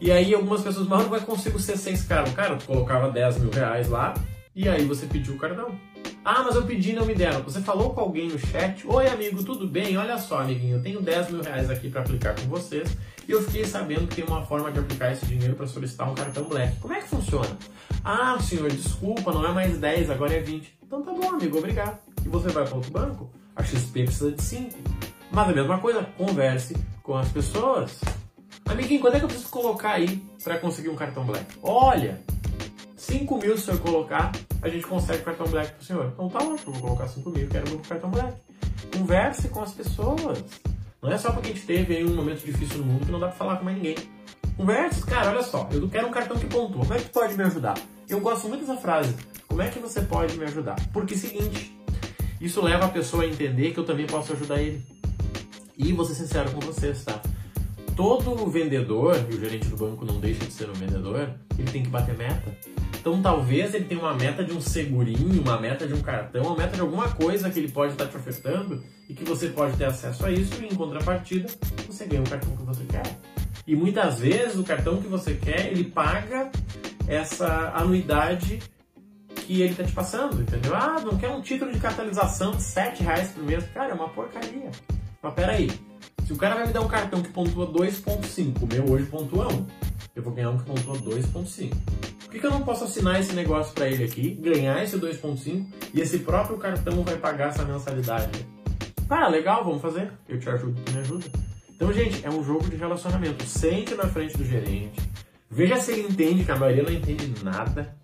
E 0.00 0.10
aí 0.10 0.34
algumas 0.34 0.62
pessoas, 0.62 0.88
mas 0.88 1.08
não 1.08 1.20
consigo 1.20 1.58
o 1.58 1.60
C6 1.60 2.08
Carbon. 2.08 2.32
Cara, 2.32 2.56
tu 2.56 2.66
colocava 2.66 3.08
10 3.08 3.38
mil 3.38 3.52
reais 3.52 3.88
lá 3.88 4.14
e 4.52 4.68
aí 4.68 4.84
você 4.84 5.06
pediu 5.06 5.34
o 5.34 5.38
cartão. 5.38 5.78
Ah, 6.24 6.44
mas 6.44 6.54
eu 6.54 6.64
pedi 6.64 6.90
e 6.90 6.92
não 6.92 7.04
me 7.04 7.16
deram. 7.16 7.42
Você 7.42 7.60
falou 7.60 7.90
com 7.90 8.00
alguém 8.00 8.28
no 8.28 8.38
chat? 8.38 8.86
Oi, 8.86 9.08
amigo, 9.08 9.42
tudo 9.42 9.66
bem? 9.66 9.96
Olha 9.96 10.16
só, 10.18 10.38
amiguinho, 10.38 10.76
eu 10.76 10.82
tenho 10.82 11.02
10 11.02 11.30
mil 11.30 11.42
reais 11.42 11.68
aqui 11.68 11.90
para 11.90 12.02
aplicar 12.02 12.32
com 12.36 12.42
vocês 12.42 12.96
e 13.26 13.32
eu 13.32 13.42
fiquei 13.42 13.64
sabendo 13.64 14.06
que 14.06 14.14
tem 14.14 14.24
uma 14.24 14.46
forma 14.46 14.70
de 14.70 14.78
aplicar 14.78 15.12
esse 15.12 15.26
dinheiro 15.26 15.56
para 15.56 15.66
solicitar 15.66 16.08
um 16.08 16.14
cartão 16.14 16.44
Black. 16.44 16.78
Como 16.78 16.94
é 16.94 17.00
que 17.00 17.08
funciona? 17.08 17.58
Ah, 18.04 18.38
senhor, 18.40 18.70
desculpa, 18.70 19.32
não 19.32 19.44
é 19.44 19.52
mais 19.52 19.78
10, 19.78 20.10
agora 20.10 20.32
é 20.34 20.40
20. 20.40 20.72
Então 20.86 21.02
tá 21.02 21.12
bom, 21.12 21.28
amigo, 21.28 21.58
obrigado. 21.58 21.98
E 22.24 22.28
você 22.28 22.50
vai 22.50 22.64
para 22.64 22.76
outro 22.76 22.92
banco? 22.92 23.28
A 23.56 23.64
XP 23.64 24.04
precisa 24.04 24.30
de 24.30 24.42
5. 24.42 24.78
Mas 25.32 25.48
a 25.48 25.52
mesma 25.52 25.78
coisa, 25.78 26.04
converse 26.16 26.76
com 27.02 27.16
as 27.16 27.28
pessoas. 27.30 28.00
Amiguinho, 28.64 29.00
quando 29.00 29.16
é 29.16 29.18
que 29.18 29.24
eu 29.24 29.28
preciso 29.28 29.50
colocar 29.50 29.94
aí 29.94 30.22
para 30.44 30.56
conseguir 30.58 30.88
um 30.88 30.94
cartão 30.94 31.24
Black? 31.24 31.46
Olha, 31.60 32.22
5 32.94 33.38
mil 33.38 33.58
se 33.58 33.68
eu 33.68 33.78
colocar, 33.78 34.30
a 34.62 34.68
gente 34.68 34.86
consegue 34.86 35.22
cartão 35.22 35.46
black 35.48 35.72
pro 35.72 35.84
senhor. 35.84 36.12
Então 36.14 36.28
tá 36.28 36.38
ótimo, 36.38 36.72
vou 36.72 36.82
colocar 36.82 37.08
5 37.08 37.28
mil, 37.30 37.48
quero 37.48 37.68
meu 37.68 37.80
cartão 37.80 38.10
black. 38.10 38.32
Converse 38.96 39.48
com 39.48 39.62
as 39.62 39.72
pessoas. 39.72 40.44
Não 41.02 41.10
é 41.10 41.18
só 41.18 41.32
porque 41.32 41.50
a 41.50 41.52
gente 41.52 41.66
teve 41.66 41.96
aí 41.96 42.04
um 42.04 42.14
momento 42.14 42.44
difícil 42.44 42.78
no 42.78 42.84
mundo 42.84 43.04
que 43.04 43.12
não 43.12 43.18
dá 43.18 43.26
pra 43.26 43.36
falar 43.36 43.56
com 43.56 43.64
mais 43.64 43.76
ninguém. 43.76 43.96
Converse, 44.56 45.04
cara, 45.04 45.30
olha 45.30 45.42
só, 45.42 45.68
eu 45.72 45.88
quero 45.88 46.06
um 46.06 46.12
cartão 46.12 46.38
que 46.38 46.46
pontua. 46.46 46.82
Como 46.82 46.94
é 46.94 46.98
que 46.98 47.08
pode 47.08 47.36
me 47.36 47.42
ajudar? 47.42 47.76
Eu 48.08 48.20
gosto 48.20 48.48
muito 48.48 48.64
dessa 48.64 48.78
frase. 48.78 49.14
Como 49.48 49.60
é 49.60 49.68
que 49.68 49.78
você 49.80 50.00
pode 50.02 50.38
me 50.38 50.44
ajudar? 50.44 50.76
Porque 50.92 51.14
é 51.14 51.16
seguinte, 51.16 51.76
isso 52.40 52.62
leva 52.62 52.84
a 52.84 52.88
pessoa 52.88 53.24
a 53.24 53.26
entender 53.26 53.72
que 53.72 53.78
eu 53.78 53.84
também 53.84 54.06
posso 54.06 54.32
ajudar 54.32 54.60
ele. 54.60 54.82
E 55.76 55.92
vou 55.92 56.04
ser 56.04 56.14
sincero 56.14 56.50
com 56.52 56.60
vocês, 56.60 57.04
tá? 57.04 57.20
Todo 57.96 58.46
vendedor, 58.46 59.16
e 59.30 59.34
o 59.34 59.40
gerente 59.40 59.68
do 59.68 59.76
banco 59.76 60.04
não 60.04 60.20
deixa 60.20 60.44
de 60.44 60.52
ser 60.52 60.70
um 60.70 60.74
vendedor, 60.74 61.30
ele 61.58 61.70
tem 61.70 61.82
que 61.82 61.88
bater 61.88 62.16
meta. 62.16 62.56
Então 63.02 63.20
talvez 63.20 63.74
ele 63.74 63.86
tenha 63.86 64.00
uma 64.00 64.14
meta 64.14 64.44
de 64.44 64.52
um 64.52 64.60
segurinho, 64.60 65.42
uma 65.42 65.58
meta 65.58 65.88
de 65.88 65.92
um 65.92 66.00
cartão, 66.00 66.44
uma 66.44 66.56
meta 66.56 66.76
de 66.76 66.80
alguma 66.80 67.10
coisa 67.10 67.50
que 67.50 67.58
ele 67.58 67.68
pode 67.68 67.94
estar 67.94 68.06
te 68.06 68.16
ofertando 68.16 68.80
e 69.08 69.12
que 69.12 69.24
você 69.24 69.48
pode 69.48 69.76
ter 69.76 69.86
acesso 69.86 70.24
a 70.24 70.30
isso 70.30 70.62
e 70.62 70.66
em 70.66 70.74
contrapartida 70.76 71.48
você 71.84 72.06
ganha 72.06 72.22
o 72.22 72.30
cartão 72.30 72.56
que 72.56 72.62
você 72.62 72.84
quer. 72.84 73.02
E 73.66 73.74
muitas 73.74 74.20
vezes 74.20 74.56
o 74.56 74.62
cartão 74.62 75.02
que 75.02 75.08
você 75.08 75.34
quer, 75.34 75.66
ele 75.66 75.82
paga 75.82 76.52
essa 77.08 77.72
anuidade 77.74 78.62
que 79.34 79.62
ele 79.62 79.72
está 79.72 79.82
te 79.82 79.92
passando, 79.92 80.40
entendeu? 80.40 80.72
Ah, 80.72 81.00
não 81.04 81.18
quer 81.18 81.30
um 81.30 81.42
título 81.42 81.72
de 81.72 81.80
catalisação 81.80 82.52
de 82.52 82.62
7 82.62 83.02
reais 83.02 83.30
por 83.30 83.42
mês. 83.42 83.64
Cara, 83.74 83.90
é 83.90 83.94
uma 83.94 84.10
porcaria. 84.10 84.70
Mas 85.20 85.34
peraí, 85.34 85.72
se 86.24 86.32
o 86.32 86.36
cara 86.36 86.54
vai 86.54 86.68
me 86.68 86.72
dar 86.72 86.82
um 86.82 86.88
cartão 86.88 87.20
que 87.20 87.30
pontua 87.30 87.66
2.5, 87.66 88.62
o 88.62 88.66
meu 88.72 88.92
hoje 88.92 89.06
pontua 89.06 89.52
1, 89.52 89.66
eu 90.14 90.22
vou 90.22 90.32
ganhar 90.32 90.50
um 90.50 90.58
que 90.58 90.64
pontua 90.64 90.96
2.5 90.98 91.72
que, 92.32 92.40
que 92.40 92.46
eu 92.46 92.50
não 92.50 92.62
posso 92.62 92.84
assinar 92.84 93.20
esse 93.20 93.34
negócio 93.34 93.74
para 93.74 93.86
ele 93.86 94.04
aqui, 94.04 94.30
ganhar 94.30 94.82
esse 94.82 94.98
2.5 94.98 95.66
e 95.92 96.00
esse 96.00 96.20
próprio 96.20 96.56
cartão 96.56 97.04
vai 97.04 97.16
pagar 97.16 97.50
essa 97.50 97.62
mensalidade? 97.64 98.46
Ah, 99.08 99.28
legal, 99.28 99.62
vamos 99.62 99.82
fazer. 99.82 100.10
Eu 100.26 100.40
te 100.40 100.48
ajudo, 100.48 100.80
tu 100.82 100.92
me 100.92 101.00
ajuda. 101.00 101.26
Então, 101.70 101.92
gente, 101.92 102.24
é 102.24 102.30
um 102.30 102.42
jogo 102.42 102.68
de 102.70 102.76
relacionamento. 102.76 103.44
Sente 103.44 103.94
na 103.94 104.06
frente 104.06 104.38
do 104.38 104.44
gerente, 104.44 104.98
veja 105.50 105.76
se 105.76 105.92
ele 105.92 106.08
entende, 106.08 106.44
que 106.44 106.50
a 106.50 106.56
maioria 106.56 106.82
não 106.82 106.92
entende 106.92 107.44
nada, 107.44 107.94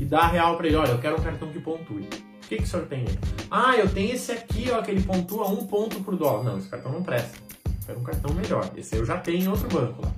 e 0.00 0.04
dá 0.04 0.22
a 0.22 0.26
real 0.26 0.56
para 0.56 0.66
ele: 0.66 0.76
olha, 0.76 0.90
eu 0.90 0.98
quero 0.98 1.16
um 1.16 1.22
cartão 1.22 1.48
que 1.52 1.60
pontue. 1.60 2.02
O 2.02 2.48
que, 2.48 2.56
que 2.56 2.62
o 2.64 2.66
senhor 2.66 2.86
tem 2.86 3.00
aí? 3.00 3.18
Ah, 3.50 3.76
eu 3.76 3.88
tenho 3.88 4.12
esse 4.12 4.32
aqui, 4.32 4.70
ó, 4.72 4.82
que 4.82 4.90
ele 4.90 5.02
pontua 5.02 5.48
um 5.48 5.66
ponto 5.66 6.00
por 6.00 6.16
dólar. 6.16 6.44
Não, 6.44 6.58
esse 6.58 6.68
cartão 6.68 6.90
não 6.90 7.02
presta. 7.02 7.38
Eu 7.64 7.74
quero 7.86 8.00
um 8.00 8.04
cartão 8.04 8.34
melhor. 8.34 8.70
Esse 8.76 8.96
eu 8.96 9.04
já 9.04 9.18
tenho 9.18 9.44
em 9.44 9.48
outro 9.48 9.68
banco 9.68 10.02
lá, 10.02 10.12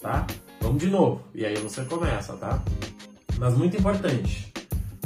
tá? 0.00 0.26
Vamos 0.60 0.82
de 0.82 0.88
novo. 0.88 1.22
E 1.34 1.44
aí 1.44 1.56
você 1.56 1.84
começa, 1.84 2.34
tá? 2.34 2.62
Mas 3.38 3.56
muito 3.56 3.76
importante, 3.76 4.52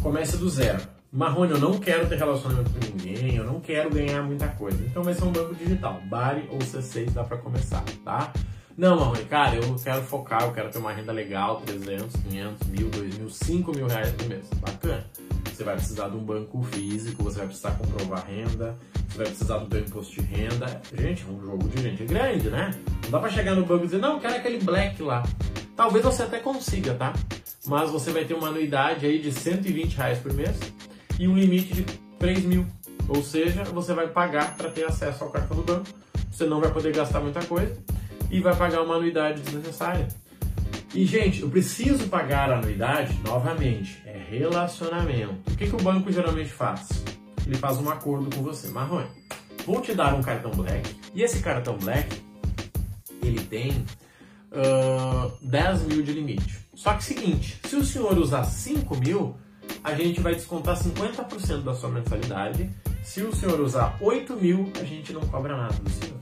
comece 0.00 0.36
do 0.36 0.48
zero. 0.48 0.80
Marrone, 1.12 1.52
eu 1.52 1.58
não 1.58 1.78
quero 1.78 2.08
ter 2.08 2.16
relacionamento 2.16 2.70
com 2.70 2.78
ninguém, 2.78 3.36
eu 3.36 3.44
não 3.44 3.60
quero 3.60 3.90
ganhar 3.90 4.22
muita 4.22 4.48
coisa. 4.48 4.82
Então 4.86 5.02
vai 5.02 5.12
ser 5.12 5.24
um 5.24 5.32
banco 5.32 5.54
digital. 5.54 6.00
Bari 6.08 6.48
ou 6.50 6.58
C6 6.58 7.10
dá 7.10 7.22
para 7.22 7.36
começar, 7.36 7.84
tá? 8.02 8.32
Não, 8.76 8.98
Marrone, 8.98 9.24
cara, 9.26 9.56
eu 9.56 9.76
quero 9.76 10.02
focar, 10.02 10.44
eu 10.44 10.52
quero 10.52 10.70
ter 10.70 10.78
uma 10.78 10.92
renda 10.92 11.12
legal, 11.12 11.60
300, 11.60 12.16
500, 12.22 12.68
mil, 12.68 12.88
2 12.88 13.18
mil, 13.18 13.28
5 13.28 13.76
mil 13.76 13.86
reais 13.86 14.10
por 14.12 14.26
mês. 14.26 14.46
Bacana. 14.58 15.04
Você 15.44 15.64
vai 15.64 15.76
precisar 15.76 16.08
de 16.08 16.16
um 16.16 16.24
banco 16.24 16.62
físico, 16.62 17.22
você 17.22 17.38
vai 17.38 17.46
precisar 17.46 17.72
comprovar 17.72 18.26
renda, 18.26 18.76
você 19.08 19.18
vai 19.18 19.26
precisar 19.26 19.58
do 19.58 19.66
teu 19.66 19.80
imposto 19.80 20.14
de 20.14 20.20
renda. 20.20 20.80
Gente, 20.94 21.24
é 21.28 21.32
um 21.32 21.40
jogo 21.40 21.68
de 21.68 21.82
gente 21.82 22.04
grande, 22.04 22.48
né? 22.50 22.70
Não 23.04 23.10
dá 23.10 23.18
pra 23.18 23.28
chegar 23.28 23.54
no 23.54 23.64
banco 23.64 23.84
e 23.84 23.86
dizer, 23.86 23.98
não, 23.98 24.18
quero 24.18 24.36
aquele 24.36 24.58
black 24.58 25.02
lá. 25.02 25.22
Talvez 25.76 26.04
você 26.04 26.22
até 26.22 26.38
consiga, 26.38 26.94
tá? 26.94 27.12
Mas 27.66 27.90
você 27.90 28.10
vai 28.10 28.24
ter 28.24 28.34
uma 28.34 28.48
anuidade 28.48 29.06
aí 29.06 29.20
de 29.20 29.32
120 29.32 29.94
reais 29.94 30.18
por 30.18 30.32
mês 30.32 30.58
e 31.18 31.28
um 31.28 31.36
limite 31.36 31.74
de 31.74 31.82
3 32.18 32.44
mil. 32.44 32.66
Ou 33.08 33.22
seja, 33.22 33.64
você 33.64 33.92
vai 33.92 34.08
pagar 34.08 34.56
para 34.56 34.70
ter 34.70 34.84
acesso 34.84 35.24
ao 35.24 35.30
cartão 35.30 35.56
do 35.56 35.62
banco. 35.62 35.86
Você 36.30 36.46
não 36.46 36.60
vai 36.60 36.72
poder 36.72 36.94
gastar 36.94 37.20
muita 37.20 37.44
coisa 37.44 37.76
e 38.30 38.40
vai 38.40 38.56
pagar 38.56 38.82
uma 38.82 38.96
anuidade 38.96 39.42
desnecessária. 39.42 40.08
E, 40.94 41.06
gente, 41.06 41.40
eu 41.40 41.48
preciso 41.48 42.08
pagar 42.08 42.50
a 42.50 42.58
anuidade? 42.58 43.18
Novamente, 43.24 44.01
relacionamento. 44.38 45.52
O 45.52 45.56
que, 45.56 45.68
que 45.68 45.76
o 45.76 45.82
banco 45.82 46.10
geralmente 46.10 46.50
faz? 46.50 46.88
Ele 47.46 47.56
faz 47.56 47.78
um 47.78 47.90
acordo 47.90 48.34
com 48.34 48.42
você. 48.42 48.68
Marrone, 48.68 49.08
vou 49.66 49.80
te 49.80 49.94
dar 49.94 50.14
um 50.14 50.22
cartão 50.22 50.50
Black. 50.52 50.96
E 51.14 51.22
esse 51.22 51.40
cartão 51.40 51.76
Black, 51.76 52.22
ele 53.22 53.40
tem 53.40 53.84
uh, 54.52 55.32
10 55.42 55.82
mil 55.82 56.02
de 56.02 56.12
limite. 56.12 56.58
Só 56.74 56.94
que 56.94 57.04
seguinte, 57.04 57.60
se 57.64 57.76
o 57.76 57.84
senhor 57.84 58.16
usar 58.18 58.44
5 58.44 58.96
mil, 58.96 59.36
a 59.84 59.94
gente 59.94 60.20
vai 60.20 60.34
descontar 60.34 60.76
50% 60.76 61.62
da 61.62 61.74
sua 61.74 61.90
mensalidade. 61.90 62.70
Se 63.02 63.22
o 63.22 63.34
senhor 63.34 63.60
usar 63.60 63.96
8 64.00 64.36
mil, 64.36 64.72
a 64.80 64.84
gente 64.84 65.12
não 65.12 65.22
cobra 65.22 65.56
nada 65.56 65.74
do 65.74 65.90
senhor. 65.90 66.18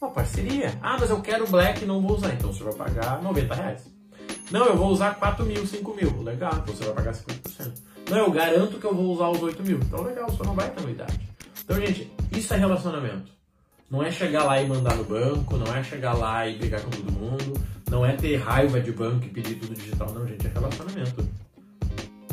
Uma 0.00 0.10
parceria. 0.10 0.78
Ah, 0.80 0.96
mas 0.98 1.10
eu 1.10 1.20
quero 1.20 1.46
Black 1.46 1.82
e 1.82 1.86
não 1.86 2.00
vou 2.00 2.16
usar. 2.16 2.32
Então 2.34 2.50
o 2.50 2.54
senhor 2.54 2.72
vai 2.74 2.88
pagar 2.88 3.22
90 3.22 3.54
reais. 3.54 4.01
Não, 4.50 4.66
eu 4.66 4.76
vou 4.76 4.88
usar 4.88 5.14
4 5.14 5.44
mil, 5.44 5.66
5 5.66 5.94
mil. 5.94 6.22
Legal, 6.22 6.62
você 6.66 6.84
vai 6.84 6.94
pagar 6.94 7.12
50%. 7.12 7.72
Não, 8.10 8.18
eu 8.18 8.30
garanto 8.30 8.78
que 8.78 8.84
eu 8.84 8.94
vou 8.94 9.12
usar 9.12 9.28
os 9.28 9.42
8 9.42 9.62
mil. 9.62 9.78
Então 9.78 10.02
legal, 10.02 10.28
senhor 10.30 10.46
não 10.46 10.54
vai 10.54 10.68
ter 10.70 10.80
anuidade. 10.80 11.20
Então, 11.64 11.80
gente, 11.80 12.12
isso 12.32 12.52
é 12.52 12.56
relacionamento. 12.56 13.30
Não 13.90 14.02
é 14.02 14.10
chegar 14.10 14.44
lá 14.44 14.60
e 14.60 14.66
mandar 14.66 14.96
no 14.96 15.04
banco, 15.04 15.56
não 15.56 15.74
é 15.74 15.82
chegar 15.84 16.14
lá 16.14 16.48
e 16.48 16.56
brigar 16.56 16.80
com 16.80 16.90
todo 16.90 17.12
mundo, 17.12 17.60
não 17.90 18.04
é 18.04 18.14
ter 18.14 18.36
raiva 18.36 18.80
de 18.80 18.90
banco 18.90 19.24
e 19.26 19.28
pedir 19.28 19.54
tudo 19.56 19.74
digital, 19.74 20.10
não, 20.12 20.26
gente, 20.26 20.46
é 20.46 20.50
relacionamento. 20.50 21.28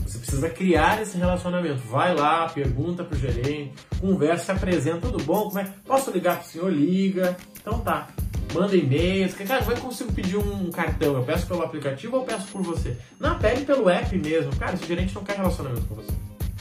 Você 0.06 0.18
precisa 0.18 0.50
criar 0.50 1.02
esse 1.02 1.18
relacionamento. 1.18 1.82
Vai 1.88 2.16
lá, 2.16 2.50
pergunta 2.50 3.04
pro 3.04 3.18
gerente, 3.18 3.74
conversa, 4.00 4.46
se 4.46 4.52
apresenta, 4.52 5.08
tudo 5.08 5.24
bom? 5.24 5.50
Como 5.50 5.60
é? 5.60 5.66
Posso 5.86 6.10
ligar 6.12 6.40
pro 6.40 6.48
senhor? 6.48 6.72
Liga. 6.72 7.38
Então 7.62 7.80
tá. 7.82 8.08
Manda 8.54 8.76
e-mails. 8.76 9.34
Cara, 9.34 9.60
como 9.60 9.72
é 9.72 9.76
que 9.76 9.82
eu 9.82 9.86
consigo 9.86 10.12
pedir 10.12 10.38
um 10.38 10.72
cartão? 10.72 11.16
Eu 11.16 11.24
peço 11.24 11.46
pelo 11.46 11.62
aplicativo 11.62 12.18
ou 12.18 12.26
peço 12.26 12.48
por 12.48 12.62
você? 12.62 12.98
Não, 13.20 13.38
pede 13.38 13.64
pelo 13.64 13.90
app 13.90 14.18
mesmo. 14.18 14.56
Cara, 14.56 14.74
esse 14.74 14.86
gerente 14.86 15.14
não 15.14 15.24
quer 15.24 15.38
relacionamento 15.38 15.86
com 15.86 15.96
você. 15.96 16.12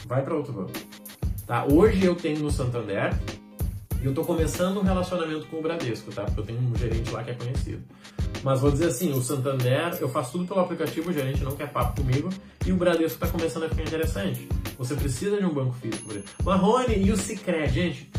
Vai 0.05 0.21
para 0.21 0.35
outro 0.35 0.53
banco. 0.53 0.71
Tá? 1.45 1.65
Hoje 1.65 2.05
eu 2.05 2.15
tenho 2.15 2.39
no 2.39 2.51
Santander 2.51 3.13
e 4.01 4.05
eu 4.05 4.13
tô 4.13 4.23
começando 4.23 4.77
um 4.77 4.83
relacionamento 4.83 5.45
com 5.47 5.57
o 5.57 5.61
Bradesco, 5.61 6.11
tá? 6.11 6.23
Porque 6.23 6.39
eu 6.39 6.45
tenho 6.45 6.59
um 6.59 6.75
gerente 6.77 7.11
lá 7.11 7.23
que 7.23 7.31
é 7.31 7.33
conhecido. 7.33 7.81
Mas 8.43 8.61
vou 8.61 8.71
dizer 8.71 8.87
assim, 8.87 9.11
o 9.11 9.21
Santander, 9.21 9.97
eu 9.99 10.07
faço 10.07 10.33
tudo 10.33 10.45
pelo 10.45 10.61
aplicativo, 10.61 11.09
o 11.09 11.13
gerente 11.13 11.43
não 11.43 11.51
quer 11.51 11.69
papo 11.69 12.01
comigo, 12.01 12.29
e 12.65 12.71
o 12.71 12.77
Bradesco 12.77 13.23
está 13.23 13.27
começando 13.27 13.63
a 13.63 13.69
ficar 13.69 13.83
interessante. 13.83 14.47
Você 14.77 14.95
precisa 14.95 15.37
de 15.37 15.45
um 15.45 15.53
banco 15.53 15.73
físico. 15.73 16.05
Por 16.05 16.11
exemplo. 16.11 16.29
Marrone 16.45 16.97
e 16.97 17.11
o 17.11 17.17
Cicred, 17.17 17.73
gente, 17.73 18.09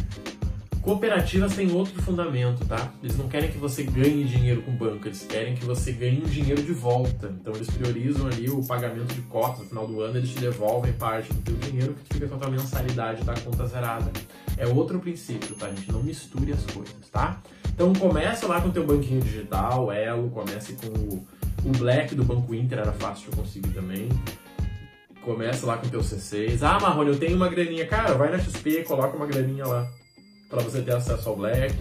Cooperativas 0.82 1.54
têm 1.54 1.70
outro 1.72 2.00
fundamento, 2.00 2.64
tá? 2.64 2.90
Eles 3.02 3.14
não 3.18 3.28
querem 3.28 3.50
que 3.50 3.58
você 3.58 3.82
ganhe 3.82 4.24
dinheiro 4.24 4.62
com 4.62 4.70
o 4.70 4.74
banco, 4.74 5.06
eles 5.06 5.26
querem 5.26 5.54
que 5.54 5.62
você 5.62 5.92
ganhe 5.92 6.22
um 6.22 6.26
dinheiro 6.26 6.62
de 6.62 6.72
volta. 6.72 7.30
Então 7.38 7.54
eles 7.54 7.68
priorizam 7.68 8.26
ali 8.26 8.48
o 8.48 8.64
pagamento 8.64 9.12
de 9.12 9.20
cotas 9.22 9.58
no 9.58 9.66
final 9.66 9.86
do 9.86 10.00
ano, 10.00 10.16
eles 10.16 10.30
te 10.30 10.40
devolvem 10.40 10.94
parte 10.94 11.30
do 11.34 11.42
teu 11.42 11.54
dinheiro 11.56 11.94
que 11.94 12.14
fica 12.14 12.26
com 12.26 12.36
a 12.36 12.38
tua 12.38 12.50
mensalidade 12.50 13.22
da 13.24 13.34
conta 13.34 13.66
zerada. 13.66 14.10
É 14.56 14.66
outro 14.66 14.98
princípio, 14.98 15.54
tá? 15.54 15.66
A 15.66 15.68
gente 15.68 15.92
não 15.92 16.02
misture 16.02 16.50
as 16.50 16.64
coisas, 16.64 17.10
tá? 17.12 17.42
Então 17.74 17.92
começa 17.92 18.46
lá 18.46 18.58
com 18.62 18.68
o 18.68 18.72
teu 18.72 18.86
banquinho 18.86 19.20
digital, 19.20 19.92
Elo, 19.92 20.30
comece 20.30 20.72
com 20.72 20.86
o, 20.86 21.26
o 21.62 21.72
Black 21.76 22.14
do 22.14 22.24
Banco 22.24 22.54
Inter, 22.54 22.78
era 22.78 22.92
fácil 22.92 23.30
de 23.30 23.36
conseguir 23.36 23.74
também. 23.74 24.08
Começa 25.20 25.66
lá 25.66 25.76
com 25.76 25.86
o 25.86 25.90
teu 25.90 26.00
C6. 26.00 26.62
Ah, 26.62 26.80
Marrone, 26.80 27.10
eu 27.10 27.18
tenho 27.18 27.36
uma 27.36 27.50
graninha. 27.50 27.86
Cara, 27.86 28.14
vai 28.14 28.30
na 28.30 28.38
XP, 28.38 28.84
coloca 28.84 29.14
uma 29.14 29.26
graninha 29.26 29.66
lá 29.66 29.99
para 30.50 30.62
você 30.62 30.82
ter 30.82 30.94
acesso 30.94 31.28
ao 31.28 31.36
Black. 31.36 31.76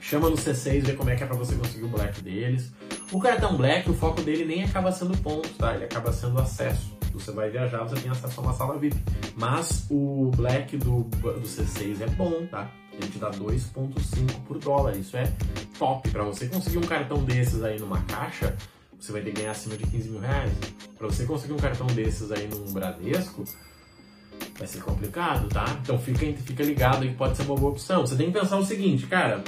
Chama 0.00 0.30
no 0.30 0.36
C6, 0.36 0.82
vê 0.82 0.92
como 0.94 1.10
é 1.10 1.16
que 1.16 1.22
é 1.22 1.26
para 1.26 1.36
você 1.36 1.54
conseguir 1.54 1.84
o 1.84 1.88
Black 1.88 2.22
deles. 2.22 2.72
O 3.12 3.20
cartão 3.20 3.56
Black, 3.56 3.90
o 3.90 3.94
foco 3.94 4.22
dele 4.22 4.44
nem 4.44 4.64
acaba 4.64 4.90
sendo 4.90 5.16
ponto, 5.18 5.48
tá? 5.50 5.74
Ele 5.74 5.84
acaba 5.84 6.12
sendo 6.12 6.40
acesso. 6.40 6.96
Você 7.12 7.32
vai 7.32 7.50
viajar, 7.50 7.82
você 7.82 7.96
tem 7.96 8.10
acesso 8.10 8.40
a 8.40 8.42
uma 8.42 8.52
sala 8.52 8.78
VIP. 8.78 8.96
Mas 9.36 9.86
o 9.90 10.30
Black 10.36 10.76
do, 10.76 11.04
do 11.04 11.42
C6 11.42 12.00
é 12.00 12.06
bom, 12.06 12.46
tá? 12.46 12.70
Ele 12.92 13.08
te 13.08 13.18
dá 13.18 13.30
2,5 13.30 14.44
por 14.46 14.58
dólar. 14.58 14.96
Isso 14.96 15.16
é 15.16 15.32
top. 15.78 16.08
Para 16.10 16.22
você 16.24 16.46
conseguir 16.46 16.78
um 16.78 16.82
cartão 16.82 17.24
desses 17.24 17.62
aí 17.62 17.78
numa 17.78 18.00
caixa, 18.02 18.56
você 18.98 19.12
vai 19.12 19.22
ter 19.22 19.32
que 19.32 19.40
ganhar 19.40 19.52
acima 19.52 19.76
de 19.76 19.84
15 19.84 20.08
mil 20.08 20.20
reais. 20.20 20.52
Para 20.96 21.06
você 21.08 21.24
conseguir 21.24 21.52
um 21.52 21.58
cartão 21.58 21.86
desses 21.88 22.30
aí 22.30 22.48
num 22.48 22.72
Bradesco, 22.72 23.44
vai 24.58 24.66
ser 24.66 24.80
complicado, 24.80 25.48
tá? 25.48 25.64
Então 25.82 25.98
fica, 25.98 26.26
fica 26.42 26.62
ligado 26.62 27.02
aí 27.02 27.12
pode 27.14 27.36
ser 27.36 27.42
uma 27.44 27.56
boa 27.56 27.72
opção. 27.72 28.06
Você 28.06 28.16
tem 28.16 28.30
que 28.30 28.38
pensar 28.38 28.56
o 28.58 28.64
seguinte, 28.64 29.06
cara, 29.06 29.42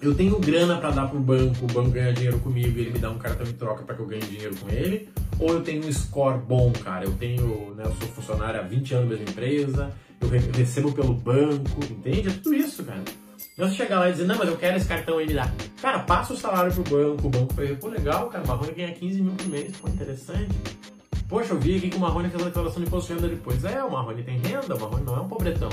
eu 0.00 0.14
tenho 0.14 0.38
grana 0.38 0.76
para 0.78 0.90
dar 0.90 1.08
pro 1.08 1.18
banco, 1.18 1.64
o 1.64 1.66
banco 1.66 1.90
ganha 1.90 2.12
dinheiro 2.12 2.38
comigo 2.40 2.78
e 2.78 2.82
ele 2.82 2.90
me 2.90 2.98
dá 2.98 3.10
um 3.10 3.18
cartão 3.18 3.44
de 3.44 3.54
troca 3.54 3.82
para 3.82 3.94
que 3.94 4.02
eu 4.02 4.06
ganhe 4.06 4.22
dinheiro 4.22 4.54
com 4.56 4.68
ele, 4.68 5.08
ou 5.38 5.50
eu 5.50 5.62
tenho 5.62 5.86
um 5.86 5.92
score 5.92 6.38
bom, 6.38 6.72
cara, 6.72 7.04
eu 7.04 7.12
tenho, 7.12 7.74
né, 7.74 7.84
eu 7.84 7.94
sou 7.94 8.08
funcionário 8.08 8.60
há 8.60 8.62
20 8.62 8.94
anos 8.94 9.16
da 9.16 9.22
empresa, 9.22 9.90
eu 10.20 10.28
recebo 10.28 10.92
pelo 10.92 11.14
banco, 11.14 11.84
entende? 11.90 12.28
É 12.28 12.32
tudo 12.32 12.54
isso, 12.54 12.84
cara. 12.84 13.02
Não 13.56 13.68
você 13.68 13.74
chegar 13.74 14.00
lá 14.00 14.08
e 14.10 14.12
dizer, 14.12 14.26
não, 14.26 14.36
mas 14.36 14.48
eu 14.48 14.56
quero 14.56 14.76
esse 14.76 14.86
cartão 14.86 15.16
aí, 15.16 15.32
dá. 15.32 15.50
Cara, 15.80 16.00
passa 16.00 16.34
o 16.34 16.36
salário 16.36 16.70
pro 16.72 16.82
banco, 16.82 17.26
o 17.26 17.30
banco 17.30 17.54
vai 17.54 17.74
pô, 17.74 17.88
legal, 17.88 18.28
cara, 18.28 18.44
o 18.44 18.46
Marrone 18.46 18.72
ganha 18.72 18.92
15 18.92 19.22
mil 19.22 19.32
por 19.32 19.46
mês, 19.46 19.74
pô, 19.78 19.88
interessante. 19.88 20.50
Poxa, 21.28 21.54
eu 21.54 21.58
vi 21.58 21.76
aqui 21.76 21.90
que 21.90 21.96
o 21.96 22.00
Marrone 22.00 22.28
fez 22.28 22.40
a 22.40 22.46
declaração 22.46 22.80
de 22.80 22.86
imposto 22.86 23.08
de 23.08 23.14
renda 23.14 23.34
depois. 23.34 23.64
É, 23.64 23.82
o 23.82 23.90
Marrone 23.90 24.22
tem 24.22 24.38
renda, 24.38 24.76
o 24.76 24.80
Marrone 24.80 25.04
não 25.04 25.16
é 25.16 25.20
um 25.20 25.28
pobretão. 25.28 25.68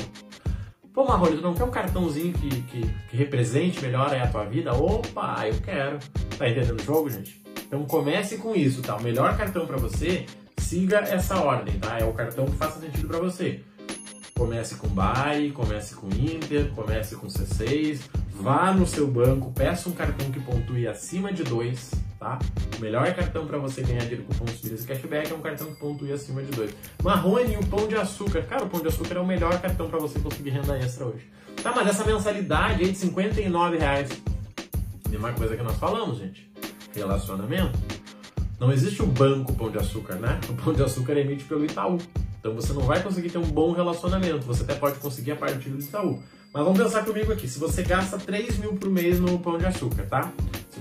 Pô, 0.91 1.05
Marrone, 1.05 1.37
tu 1.37 1.43
não 1.43 1.53
quer 1.53 1.63
um 1.63 1.71
cartãozinho 1.71 2.33
que, 2.33 2.61
que, 2.63 2.81
que 3.09 3.17
represente 3.17 3.81
melhor 3.81 4.13
a 4.15 4.27
tua 4.27 4.45
vida? 4.45 4.73
Opa, 4.73 5.47
eu 5.47 5.55
quero. 5.61 5.99
Tá 6.37 6.49
entendendo 6.49 6.79
o 6.79 6.83
jogo, 6.83 7.09
gente? 7.09 7.43
Então 7.67 7.83
comece 7.85 8.37
com 8.37 8.55
isso, 8.55 8.81
tá? 8.81 8.95
O 8.95 9.03
melhor 9.03 9.37
cartão 9.37 9.67
para 9.67 9.77
você, 9.77 10.25
siga 10.57 10.99
essa 10.99 11.39
ordem, 11.39 11.77
tá? 11.79 11.99
É 11.99 12.03
o 12.03 12.13
cartão 12.13 12.45
que 12.45 12.55
faça 12.55 12.79
sentido 12.79 13.07
para 13.07 13.19
você. 13.19 13.61
Comece 14.35 14.75
com 14.75 14.87
BAE, 14.87 15.51
comece 15.51 15.93
com 15.93 16.07
Inter, 16.07 16.71
comece 16.75 17.15
com 17.15 17.27
C6, 17.27 18.01
vá 18.31 18.73
no 18.73 18.87
seu 18.87 19.07
banco, 19.07 19.51
peça 19.51 19.87
um 19.87 19.93
cartão 19.93 20.31
que 20.31 20.39
pontue 20.39 20.87
acima 20.87 21.31
de 21.31 21.43
2, 21.43 21.91
tá? 22.23 22.39
O 22.77 22.81
melhor 22.81 23.13
cartão 23.13 23.45
para 23.45 23.57
você 23.57 23.81
ganhar 23.81 23.99
dinheiro 23.99 24.23
com 24.23 24.33
pontos 24.33 24.61
milhas 24.61 24.83
e 24.85 24.87
cashback 24.87 25.31
é 25.31 25.35
um 25.35 25.41
cartão 25.41 25.67
que 25.67 25.75
pontue 25.75 26.13
acima 26.13 26.41
de 26.41 26.51
2. 26.51 26.73
Marrone 27.03 27.53
e 27.53 27.57
o 27.57 27.65
Pão 27.65 27.85
de 27.85 27.95
Açúcar. 27.95 28.43
Cara, 28.43 28.63
o 28.63 28.69
Pão 28.69 28.79
de 28.79 28.87
Açúcar 28.87 29.15
é 29.15 29.19
o 29.19 29.25
melhor 29.25 29.61
cartão 29.61 29.89
para 29.89 29.99
você 29.99 30.19
conseguir 30.19 30.51
renda 30.51 30.77
extra 30.77 31.05
hoje. 31.05 31.29
Tá, 31.61 31.73
mas 31.75 31.87
essa 31.87 32.05
mensalidade 32.05 32.83
aí 32.83 32.91
de 32.91 32.97
59 32.97 33.77
reais. 33.77 34.09
Mesma 35.09 35.33
coisa 35.33 35.57
que 35.57 35.63
nós 35.63 35.75
falamos, 35.77 36.17
gente. 36.17 36.49
Relacionamento. 36.95 37.77
Não 38.59 38.71
existe 38.71 39.01
o 39.01 39.05
banco 39.05 39.53
Pão 39.53 39.69
de 39.69 39.77
Açúcar, 39.77 40.15
né? 40.15 40.39
O 40.49 40.53
Pão 40.53 40.73
de 40.73 40.81
Açúcar 40.81 41.17
emite 41.17 41.43
pelo 41.43 41.65
Itaú. 41.65 41.97
Então 42.39 42.55
você 42.55 42.71
não 42.71 42.81
vai 42.81 43.03
conseguir 43.03 43.29
ter 43.29 43.37
um 43.37 43.43
bom 43.43 43.73
relacionamento. 43.73 44.45
Você 44.45 44.63
até 44.63 44.75
pode 44.75 44.99
conseguir 44.99 45.31
a 45.31 45.35
partir 45.35 45.69
do 45.69 45.79
Itaú. 45.79 46.21
Mas 46.53 46.63
vamos 46.63 46.79
pensar 46.79 47.03
comigo 47.03 47.33
aqui. 47.33 47.47
Se 47.47 47.59
você 47.59 47.81
gasta 47.83 48.17
3 48.17 48.59
mil 48.59 48.73
por 48.73 48.89
mês 48.89 49.19
no 49.19 49.39
pão 49.39 49.57
de 49.57 49.65
açúcar, 49.65 50.03
tá? 50.03 50.31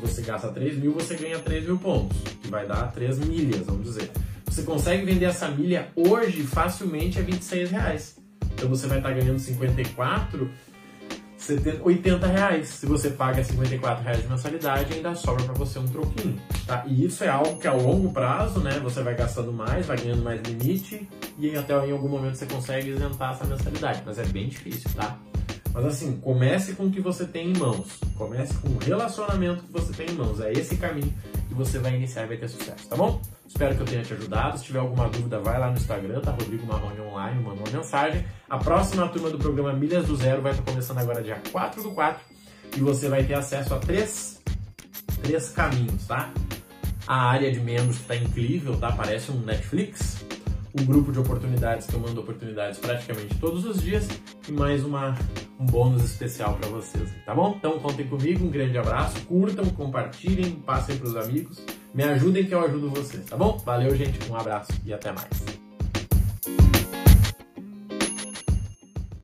Você 0.02 0.20
gasta 0.22 0.48
3 0.48 0.78
mil, 0.78 0.92
você 0.92 1.14
ganha 1.14 1.38
3 1.38 1.64
mil 1.64 1.78
pontos, 1.78 2.18
que 2.42 2.48
vai 2.48 2.66
dar 2.66 2.92
3 2.92 3.18
milhas, 3.20 3.64
vamos 3.64 3.84
dizer. 3.84 4.10
Você 4.44 4.62
consegue 4.64 5.04
vender 5.04 5.26
essa 5.26 5.48
milha 5.48 5.88
hoje 5.96 6.42
facilmente 6.42 7.18
a 7.18 7.22
26 7.22 7.70
reais. 7.70 8.16
Então 8.52 8.68
você 8.68 8.86
vai 8.86 8.98
estar 8.98 9.12
ganhando 9.12 9.38
54 9.38 10.50
70, 11.42 11.82
80 11.82 12.26
reais. 12.26 12.68
Se 12.68 12.86
você 12.86 13.10
paga 13.10 13.42
54 13.42 14.04
reais 14.04 14.22
de 14.22 14.28
mensalidade, 14.28 14.94
ainda 14.94 15.14
sobra 15.14 15.44
para 15.44 15.54
você 15.54 15.78
um 15.78 15.86
troquinho, 15.86 16.40
tá? 16.66 16.84
E 16.86 17.04
isso 17.04 17.24
é 17.24 17.28
algo 17.28 17.56
que 17.56 17.66
a 17.66 17.72
longo 17.72 18.12
prazo, 18.12 18.60
né? 18.60 18.78
Você 18.80 19.02
vai 19.02 19.14
gastando 19.14 19.52
mais, 19.52 19.86
vai 19.86 19.96
ganhando 19.96 20.22
mais 20.22 20.40
limite 20.42 21.08
e 21.38 21.56
até 21.56 21.74
em 21.86 21.92
algum 21.92 22.08
momento 22.08 22.36
você 22.36 22.46
consegue 22.46 22.90
isentar 22.90 23.32
essa 23.32 23.44
mensalidade, 23.44 24.02
mas 24.06 24.18
é 24.18 24.24
bem 24.24 24.48
difícil, 24.48 24.90
tá? 24.94 25.18
Mas 25.72 25.86
assim, 25.86 26.18
comece 26.18 26.74
com 26.74 26.86
o 26.86 26.90
que 26.90 27.00
você 27.00 27.24
tem 27.24 27.50
em 27.50 27.56
mãos. 27.56 27.98
Comece 28.16 28.54
com 28.54 28.68
o 28.68 28.78
relacionamento 28.78 29.62
que 29.62 29.72
você 29.72 29.92
tem 29.92 30.10
em 30.10 30.14
mãos. 30.14 30.38
É 30.40 30.52
esse 30.52 30.76
caminho 30.76 31.12
que 31.48 31.54
você 31.54 31.78
vai 31.78 31.94
iniciar 31.94 32.24
e 32.24 32.26
vai 32.26 32.36
ter 32.36 32.48
sucesso, 32.48 32.88
tá 32.88 32.96
bom? 32.96 33.20
Espero 33.46 33.74
que 33.74 33.82
eu 33.82 33.86
tenha 33.86 34.02
te 34.02 34.12
ajudado. 34.12 34.58
Se 34.58 34.64
tiver 34.64 34.80
alguma 34.80 35.08
dúvida, 35.08 35.38
vai 35.38 35.58
lá 35.58 35.70
no 35.70 35.76
Instagram, 35.76 36.20
tá? 36.20 36.30
Rodrigo 36.32 36.66
Marrone 36.66 37.00
Online, 37.00 37.42
manda 37.42 37.60
uma 37.60 37.70
mensagem. 37.70 38.24
A 38.48 38.58
próxima 38.58 39.08
turma 39.08 39.30
do 39.30 39.38
programa 39.38 39.72
Milhas 39.72 40.06
do 40.06 40.16
Zero 40.16 40.42
vai 40.42 40.52
estar 40.52 40.64
começando 40.64 40.98
agora 40.98 41.22
dia 41.22 41.40
4 41.50 41.82
do 41.82 41.90
4 41.92 42.22
e 42.76 42.80
você 42.80 43.08
vai 43.08 43.24
ter 43.24 43.34
acesso 43.34 43.74
a 43.74 43.78
três, 43.78 44.42
três 45.22 45.48
caminhos, 45.50 46.06
tá? 46.06 46.32
A 47.06 47.30
área 47.30 47.50
de 47.50 47.60
membros 47.60 47.96
está 47.96 48.14
incrível, 48.14 48.76
tá? 48.76 48.92
Parece 48.92 49.32
um 49.32 49.40
Netflix 49.40 50.22
um 50.74 50.84
grupo 50.84 51.12
de 51.12 51.18
oportunidades 51.18 51.86
que 51.86 51.94
eu 51.94 52.00
mando 52.00 52.20
oportunidades 52.20 52.78
praticamente 52.78 53.34
todos 53.38 53.64
os 53.64 53.82
dias 53.82 54.08
e 54.48 54.52
mais 54.52 54.84
uma, 54.84 55.16
um 55.58 55.66
bônus 55.66 56.04
especial 56.04 56.56
para 56.56 56.68
vocês, 56.68 57.10
tá 57.24 57.34
bom? 57.34 57.54
Então 57.56 57.78
contem 57.78 58.06
comigo, 58.06 58.44
um 58.44 58.50
grande 58.50 58.76
abraço, 58.76 59.20
curtam, 59.26 59.64
compartilhem, 59.66 60.56
passem 60.56 60.96
para 60.96 61.08
os 61.08 61.16
amigos, 61.16 61.64
me 61.94 62.02
ajudem 62.02 62.44
que 62.44 62.54
eu 62.54 62.64
ajudo 62.64 62.90
vocês, 62.90 63.24
tá 63.26 63.36
bom? 63.36 63.58
Valeu, 63.58 63.94
gente, 63.94 64.18
um 64.30 64.36
abraço 64.36 64.72
e 64.84 64.92
até 64.92 65.12
mais. 65.12 65.61